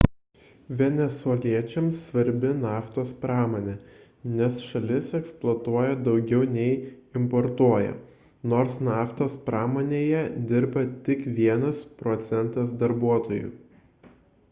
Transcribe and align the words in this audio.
venesueliečiams 0.77 1.97
svarbi 2.03 2.49
naftos 2.61 3.09
pramonė 3.25 3.73
nes 4.39 4.55
šalis 4.69 5.11
eksportuotoja 5.19 5.99
daugiau 6.07 6.47
nei 6.55 6.71
importuoja 7.21 7.91
nors 8.53 8.77
naftos 8.89 9.35
pramonėje 9.51 10.23
dirba 10.53 10.87
tik 11.09 11.25
vienas 11.41 11.85
procentas 12.01 12.73
darbuotojų 12.85 13.53